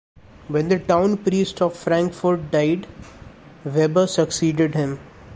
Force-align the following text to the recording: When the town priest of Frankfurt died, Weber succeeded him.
When 0.47 0.69
the 0.69 0.79
town 0.79 1.15
priest 1.17 1.61
of 1.61 1.75
Frankfurt 1.75 2.49
died, 2.49 2.87
Weber 3.63 4.07
succeeded 4.07 4.73
him. 4.73 4.99